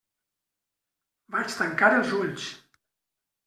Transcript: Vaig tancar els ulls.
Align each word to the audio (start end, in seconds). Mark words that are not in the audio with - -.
Vaig 1.37 1.59
tancar 1.59 1.93
els 2.01 2.17
ulls. 2.23 2.51